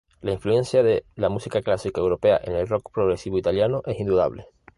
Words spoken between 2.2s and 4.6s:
en el rock progresivo italiano es indudable.